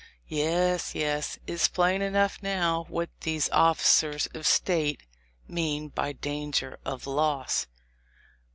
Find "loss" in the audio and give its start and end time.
7.05-7.67